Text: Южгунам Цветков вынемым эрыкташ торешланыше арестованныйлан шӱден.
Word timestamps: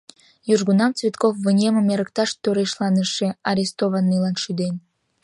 Южгунам 0.53 0.91
Цветков 0.99 1.33
вынемым 1.43 1.87
эрыкташ 1.93 2.29
торешланыше 2.43 3.27
арестованныйлан 3.49 4.35
шӱден. 4.43 4.73